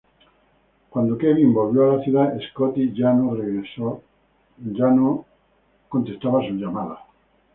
[0.89, 3.99] Cuando Kevin volvió a la ciudad, Scotty ya no regresaba
[6.41, 6.99] sus llamadas.